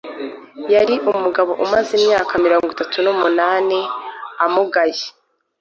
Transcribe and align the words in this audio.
Yari 0.73 0.95
umugabo 1.11 1.51
umaze 1.63 1.91
imvaka 1.99 2.33
mirongo 2.45 2.67
itatu 2.75 2.97
n'umunani 3.05 3.79
amugaye. 4.45 5.05